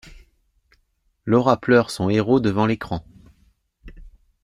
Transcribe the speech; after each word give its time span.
Laura 1.25 1.57
pleure 1.61 1.91
son 1.91 2.09
héros 2.09 2.39
devant 2.39 2.65
l’écran. 2.65 3.05